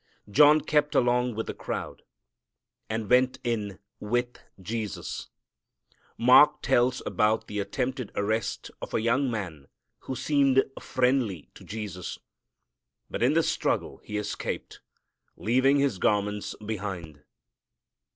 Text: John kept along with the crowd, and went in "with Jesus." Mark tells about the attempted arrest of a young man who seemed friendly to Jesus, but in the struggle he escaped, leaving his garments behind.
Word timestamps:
John 0.31 0.61
kept 0.61 0.95
along 0.95 1.35
with 1.35 1.45
the 1.45 1.53
crowd, 1.53 2.01
and 2.89 3.07
went 3.07 3.37
in 3.43 3.77
"with 3.99 4.39
Jesus." 4.59 5.27
Mark 6.17 6.63
tells 6.63 7.03
about 7.05 7.45
the 7.45 7.59
attempted 7.59 8.11
arrest 8.15 8.71
of 8.81 8.95
a 8.95 9.01
young 9.03 9.29
man 9.29 9.67
who 9.99 10.15
seemed 10.15 10.63
friendly 10.79 11.51
to 11.53 11.63
Jesus, 11.63 12.17
but 13.11 13.21
in 13.21 13.33
the 13.33 13.43
struggle 13.43 14.01
he 14.03 14.17
escaped, 14.17 14.81
leaving 15.37 15.77
his 15.77 15.99
garments 15.99 16.55
behind. 16.65 17.21